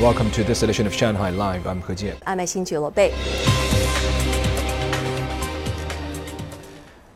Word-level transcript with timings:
Welcome 0.00 0.30
to 0.30 0.44
this 0.44 0.62
edition 0.62 0.86
of 0.86 0.94
Shanghai 0.94 1.30
Live. 1.30 1.66
I'm 1.66 1.82
He 1.82 1.92
Jian. 1.94 2.18
I'm 2.24 2.38
Xin 2.38 2.94
Bei. 2.94 3.10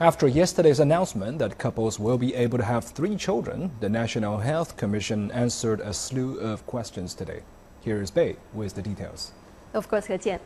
After 0.00 0.26
yesterday's 0.26 0.80
announcement 0.80 1.38
that 1.38 1.58
couples 1.58 2.00
will 2.00 2.18
be 2.18 2.34
able 2.34 2.58
to 2.58 2.64
have 2.64 2.84
three 2.84 3.14
children, 3.14 3.70
the 3.78 3.88
National 3.88 4.38
Health 4.38 4.76
Commission 4.76 5.30
answered 5.30 5.78
a 5.78 5.94
slew 5.94 6.40
of 6.40 6.66
questions 6.66 7.14
today. 7.14 7.42
Here 7.82 8.02
is 8.02 8.10
Bei 8.10 8.34
with 8.52 8.74
the 8.74 8.82
details. 8.82 9.30
Of 9.74 9.88
course, 9.88 10.06
He 10.06 10.14
Jian. 10.14 10.40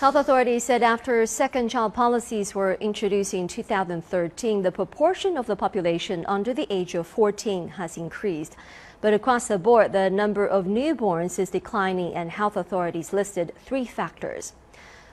Health 0.00 0.14
authorities 0.14 0.64
said 0.64 0.82
after 0.82 1.26
second 1.26 1.68
child 1.68 1.92
policies 1.92 2.54
were 2.54 2.78
introduced 2.80 3.34
in 3.34 3.46
2013, 3.46 4.62
the 4.62 4.72
proportion 4.72 5.36
of 5.36 5.46
the 5.46 5.56
population 5.56 6.24
under 6.26 6.54
the 6.54 6.66
age 6.70 6.94
of 6.94 7.06
14 7.06 7.68
has 7.76 7.98
increased. 7.98 8.56
But 9.02 9.12
across 9.12 9.48
the 9.48 9.58
board, 9.58 9.92
the 9.92 10.08
number 10.08 10.46
of 10.46 10.64
newborns 10.64 11.38
is 11.38 11.50
declining, 11.50 12.14
and 12.14 12.30
health 12.30 12.56
authorities 12.56 13.12
listed 13.12 13.52
three 13.62 13.84
factors. 13.84 14.54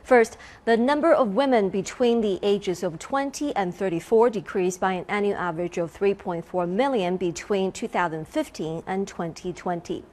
First, 0.06 0.38
the 0.64 0.78
number 0.78 1.12
of 1.14 1.36
women 1.36 1.68
between 1.68 2.22
the 2.22 2.40
ages 2.42 2.82
of 2.82 2.98
20 2.98 3.54
and 3.58 3.76
34 3.76 4.30
decreased 4.30 4.80
by 4.80 4.94
an 4.94 5.06
annual 5.10 5.36
average 5.36 5.78
of 5.78 5.94
3.4 5.94 6.66
million 6.66 7.18
between 7.18 7.74
2015 7.74 8.84
and 8.88 9.06
2020. 9.06 10.06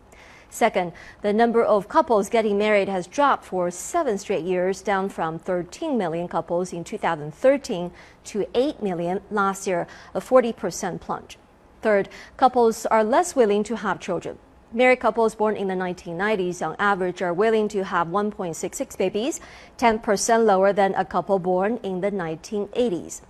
Second, 0.54 0.92
the 1.22 1.32
number 1.32 1.64
of 1.64 1.88
couples 1.88 2.28
getting 2.28 2.56
married 2.56 2.88
has 2.88 3.08
dropped 3.08 3.44
for 3.44 3.72
seven 3.72 4.16
straight 4.18 4.44
years, 4.44 4.82
down 4.82 5.08
from 5.08 5.36
13 5.36 5.98
million 5.98 6.28
couples 6.28 6.72
in 6.72 6.84
2013 6.84 7.90
to 8.22 8.46
8 8.54 8.80
million 8.80 9.20
last 9.32 9.66
year, 9.66 9.88
a 10.14 10.20
40% 10.20 11.00
plunge. 11.00 11.38
Third, 11.82 12.08
couples 12.36 12.86
are 12.86 13.02
less 13.02 13.34
willing 13.34 13.64
to 13.64 13.74
have 13.74 13.98
children. 13.98 14.38
Married 14.76 14.98
couples 14.98 15.36
born 15.36 15.54
in 15.54 15.68
the 15.68 15.74
1990s 15.74 16.60
on 16.60 16.74
average 16.80 17.22
are 17.22 17.32
willing 17.32 17.68
to 17.68 17.84
have 17.84 18.08
1.66 18.08 18.98
babies, 18.98 19.40
10% 19.78 20.44
lower 20.44 20.72
than 20.72 20.92
a 20.96 21.04
couple 21.04 21.38
born 21.38 21.78
in 21.84 22.00
the 22.00 22.10
1980s. 22.10 23.20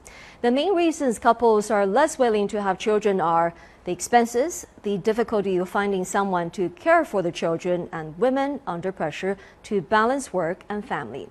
The 0.40 0.50
main 0.50 0.74
reasons 0.74 1.18
couples 1.18 1.70
are 1.70 1.84
less 1.84 2.18
willing 2.18 2.48
to 2.48 2.62
have 2.62 2.78
children 2.78 3.20
are 3.20 3.52
the 3.84 3.92
expenses, 3.92 4.66
the 4.84 4.96
difficulty 4.96 5.58
of 5.58 5.68
finding 5.68 6.06
someone 6.06 6.50
to 6.52 6.70
care 6.70 7.04
for 7.04 7.20
the 7.20 7.30
children, 7.30 7.90
and 7.92 8.18
women 8.18 8.60
under 8.66 8.90
pressure 8.90 9.36
to 9.64 9.82
balance 9.82 10.32
work 10.32 10.64
and 10.70 10.82
family. 10.82 11.28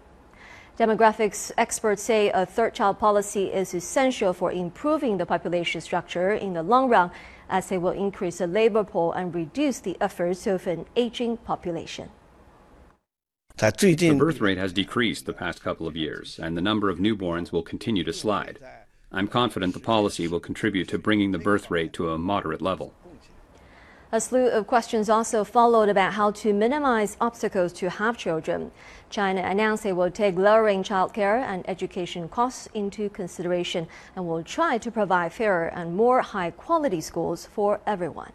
Demographics 0.77 1.51
experts 1.55 2.01
say 2.01 2.31
a 2.31 2.47
third 2.47 2.73
child 2.73 2.97
policy 2.97 3.45
is 3.53 3.75
essential 3.75 4.33
for 4.33 4.51
improving 4.51 5.17
the 5.17 5.25
population 5.25 5.79
structure 5.79 6.31
in 6.31 6.53
the 6.53 6.63
long 6.63 6.89
run 6.89 7.11
as 7.47 7.71
it 7.71 7.79
will 7.79 7.91
increase 7.91 8.39
the 8.39 8.47
labor 8.47 8.83
pool 8.83 9.11
and 9.11 9.35
reduce 9.35 9.79
the 9.79 9.95
efforts 10.01 10.47
of 10.47 10.65
an 10.65 10.85
aging 10.95 11.37
population. 11.37 12.09
The 13.55 14.15
birth 14.17 14.41
rate 14.41 14.57
has 14.57 14.73
decreased 14.73 15.27
the 15.27 15.33
past 15.33 15.61
couple 15.61 15.85
of 15.85 15.95
years, 15.95 16.39
and 16.41 16.57
the 16.57 16.61
number 16.61 16.89
of 16.89 16.97
newborns 16.97 17.51
will 17.51 17.61
continue 17.61 18.03
to 18.05 18.13
slide. 18.13 18.57
I'm 19.11 19.27
confident 19.27 19.75
the 19.75 19.79
policy 19.79 20.27
will 20.27 20.39
contribute 20.39 20.87
to 20.87 20.97
bringing 20.97 21.33
the 21.33 21.37
birth 21.37 21.69
rate 21.69 21.93
to 21.93 22.09
a 22.09 22.17
moderate 22.17 22.63
level. 22.63 22.95
A 24.13 24.21
slew 24.21 24.45
of 24.45 24.67
questions 24.67 25.09
also 25.09 25.43
followed 25.43 25.89
about 25.89 26.13
how 26.13 26.29
to 26.29 26.53
minimize 26.53 27.17
obstacles 27.19 27.73
to 27.73 27.89
have 27.89 28.15
children. 28.15 28.69
China 29.09 29.41
announced 29.41 29.87
it 29.87 29.93
will 29.93 30.11
take 30.11 30.35
lowering 30.35 30.83
childcare 30.83 31.41
and 31.41 31.67
education 31.67 32.29
costs 32.29 32.69
into 32.75 33.09
consideration 33.09 33.87
and 34.15 34.27
will 34.27 34.43
try 34.43 34.77
to 34.77 34.91
provide 34.91 35.33
fairer 35.33 35.65
and 35.65 35.95
more 35.95 36.21
high 36.21 36.51
quality 36.51 37.01
schools 37.01 37.47
for 37.47 37.81
everyone. 37.87 38.33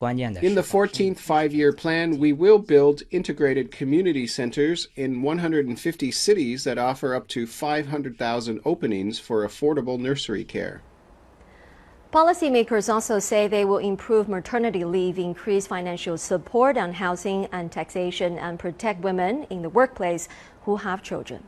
In 0.00 0.54
the 0.54 0.62
14th 0.62 1.18
five 1.18 1.52
year 1.52 1.74
plan, 1.74 2.16
we 2.16 2.32
will 2.32 2.58
build 2.58 3.02
integrated 3.10 3.70
community 3.70 4.26
centers 4.26 4.88
in 4.96 5.20
150 5.20 6.10
cities 6.10 6.64
that 6.64 6.78
offer 6.78 7.14
up 7.14 7.28
to 7.28 7.46
500,000 7.46 8.60
openings 8.64 9.18
for 9.18 9.46
affordable 9.46 10.00
nursery 10.00 10.44
care. 10.44 10.80
Policymakers 12.10 12.90
also 12.90 13.18
say 13.18 13.48
they 13.48 13.66
will 13.66 13.76
improve 13.76 14.30
maternity 14.30 14.82
leave, 14.82 15.18
increase 15.18 15.66
financial 15.66 16.16
support 16.16 16.78
on 16.78 16.94
housing 16.94 17.44
and 17.52 17.70
taxation, 17.70 18.38
and 18.38 18.58
protect 18.58 19.02
women 19.02 19.44
in 19.50 19.60
the 19.60 19.68
workplace 19.68 20.26
who 20.62 20.76
have 20.76 21.02
children. 21.02 21.42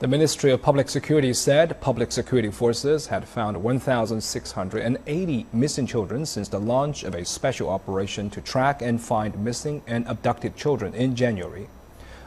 The 0.00 0.08
Ministry 0.08 0.50
of 0.50 0.60
Public 0.60 0.90
Security 0.90 1.32
said 1.32 1.80
public 1.80 2.12
security 2.12 2.50
forces 2.50 3.06
had 3.06 3.26
found 3.26 3.62
1,680 3.62 5.46
missing 5.54 5.86
children 5.86 6.26
since 6.26 6.48
the 6.48 6.60
launch 6.60 7.02
of 7.02 7.14
a 7.14 7.24
special 7.24 7.70
operation 7.70 8.28
to 8.28 8.42
track 8.42 8.82
and 8.82 9.00
find 9.00 9.42
missing 9.42 9.82
and 9.86 10.06
abducted 10.06 10.54
children 10.54 10.92
in 10.92 11.16
January. 11.16 11.68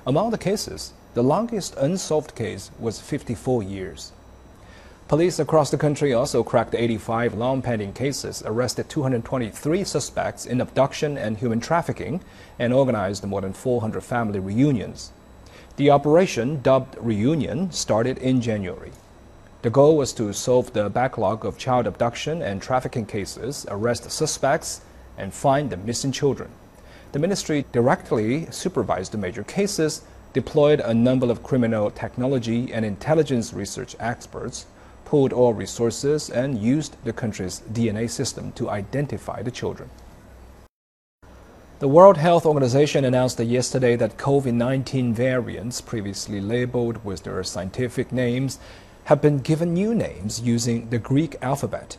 Among 0.07 0.31
the 0.31 0.37
cases, 0.39 0.93
the 1.13 1.21
longest 1.21 1.75
unsolved 1.77 2.33
case 2.33 2.71
was 2.79 2.99
54 2.99 3.61
years. 3.61 4.13
Police 5.07 5.39
across 5.39 5.71
the 5.71 5.77
country 5.77 6.13
also 6.13 6.43
cracked 6.43 6.75
85 6.75 7.33
long 7.33 7.61
pending 7.61 7.93
cases, 7.93 8.43
arrested 8.45 8.89
223 8.89 9.85
suspects 9.85 10.45
in 10.45 10.59
abduction 10.59 11.17
and 11.17 11.37
human 11.37 11.61
trafficking, 11.61 12.19
and 12.59 12.73
organized 12.73 13.23
more 13.23 13.39
than 13.39 13.53
400 13.53 14.03
family 14.03 14.39
reunions. 14.39 15.13
The 15.77 15.91
operation, 15.91 16.61
dubbed 16.61 16.97
Reunion, 16.99 17.71
started 17.71 18.17
in 18.17 18.41
January. 18.41 18.91
The 19.61 19.69
goal 19.69 19.95
was 19.95 20.11
to 20.13 20.33
solve 20.33 20.73
the 20.73 20.89
backlog 20.89 21.45
of 21.45 21.57
child 21.57 21.87
abduction 21.87 22.41
and 22.41 22.61
trafficking 22.61 23.05
cases, 23.05 23.65
arrest 23.69 24.11
suspects, 24.11 24.81
and 25.17 25.33
find 25.33 25.69
the 25.69 25.77
missing 25.77 26.11
children. 26.11 26.49
The 27.13 27.19
ministry 27.19 27.63
directly 27.71 28.51
supervised 28.51 29.13
the 29.13 29.17
major 29.17 29.45
cases, 29.45 30.01
deployed 30.33 30.81
a 30.81 30.93
number 30.93 31.31
of 31.31 31.43
criminal 31.43 31.91
technology 31.91 32.73
and 32.73 32.83
intelligence 32.83 33.53
research 33.53 33.95
experts, 34.01 34.65
pooled 35.07 35.31
all 35.31 35.53
resources, 35.53 36.29
and 36.29 36.59
used 36.59 36.97
the 37.05 37.13
country's 37.13 37.61
DNA 37.71 38.09
system 38.09 38.51
to 38.51 38.69
identify 38.69 39.41
the 39.41 39.49
children. 39.49 39.89
The 41.79 41.87
World 41.87 42.17
Health 42.17 42.45
Organization 42.45 43.05
announced 43.05 43.39
yesterday 43.39 43.95
that 43.95 44.17
COVID 44.17 44.53
19 44.53 45.13
variants 45.13 45.79
previously 45.79 46.41
labeled 46.41 47.05
with 47.05 47.23
their 47.23 47.41
scientific 47.45 48.11
names 48.11 48.59
have 49.05 49.21
been 49.21 49.39
given 49.39 49.73
new 49.73 49.95
names 49.95 50.41
using 50.41 50.89
the 50.89 50.99
Greek 50.99 51.37
alphabet. 51.41 51.95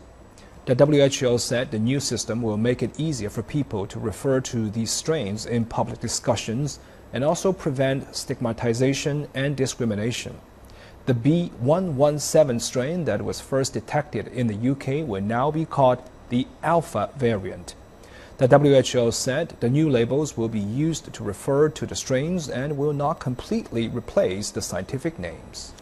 The 0.67 0.75
WHO 0.75 1.39
said 1.39 1.71
the 1.71 1.79
new 1.79 1.99
system 1.99 2.43
will 2.43 2.57
make 2.57 2.83
it 2.83 2.99
easier 2.99 3.31
for 3.31 3.41
people 3.41 3.87
to 3.87 3.99
refer 3.99 4.39
to 4.41 4.69
these 4.69 4.91
strains 4.91 5.47
in 5.47 5.65
public 5.65 5.99
discussions 5.99 6.79
and 7.11 7.23
also 7.23 7.51
prevent 7.53 8.15
stigmatization 8.15 9.27
and 9.33 9.57
discrimination. 9.57 10.37
The 11.09 11.15
B117 11.15 12.61
strain 12.61 13.05
that 13.05 13.23
was 13.23 13.41
first 13.41 13.73
detected 13.73 14.27
in 14.27 14.45
the 14.45 14.69
UK 14.69 15.07
will 15.07 15.23
now 15.23 15.49
be 15.49 15.65
called 15.65 16.03
the 16.29 16.45
Alpha 16.61 17.09
variant. 17.17 17.73
The 18.37 18.47
WHO 18.47 19.09
said 19.09 19.55
the 19.59 19.71
new 19.71 19.89
labels 19.89 20.37
will 20.37 20.49
be 20.49 20.59
used 20.59 21.11
to 21.11 21.23
refer 21.23 21.67
to 21.69 21.87
the 21.87 21.95
strains 21.95 22.47
and 22.47 22.77
will 22.77 22.93
not 22.93 23.19
completely 23.19 23.87
replace 23.87 24.51
the 24.51 24.61
scientific 24.61 25.17
names. 25.17 25.73